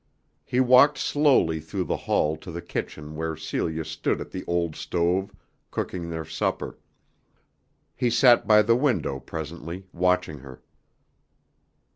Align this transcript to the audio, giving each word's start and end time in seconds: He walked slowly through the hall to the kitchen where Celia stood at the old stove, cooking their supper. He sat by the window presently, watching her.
He 0.43 0.59
walked 0.59 0.97
slowly 0.97 1.59
through 1.59 1.83
the 1.83 1.95
hall 1.95 2.35
to 2.37 2.49
the 2.51 2.59
kitchen 2.63 3.15
where 3.15 3.37
Celia 3.37 3.85
stood 3.85 4.19
at 4.19 4.31
the 4.31 4.43
old 4.47 4.75
stove, 4.75 5.29
cooking 5.69 6.09
their 6.09 6.25
supper. 6.25 6.79
He 7.95 8.09
sat 8.09 8.47
by 8.47 8.63
the 8.63 8.75
window 8.75 9.19
presently, 9.19 9.85
watching 9.93 10.39
her. 10.39 10.63